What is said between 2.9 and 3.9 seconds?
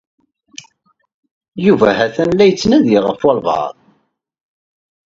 ɣef walbaɛḍ.